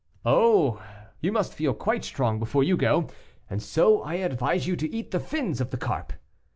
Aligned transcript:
"Oh! 0.25 0.81
you 1.19 1.31
must 1.31 1.53
feel 1.53 1.75
quite 1.75 2.03
strong 2.03 2.39
before 2.39 2.63
you 2.63 2.75
go, 2.75 3.07
and 3.51 3.61
so 3.61 4.01
I 4.01 4.15
advise 4.15 4.65
you 4.65 4.75
to 4.77 4.91
eat 4.91 5.11
the 5.11 5.19
fins 5.19 5.61
of 5.61 5.69
the 5.69 5.77
carp." 5.77 6.13